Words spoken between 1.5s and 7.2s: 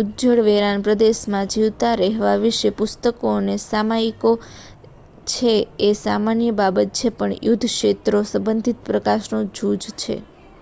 જીવતા રહેવા વિશે પુસ્તકો અને સામયિકો છે એ સામાન્ય બાબત છે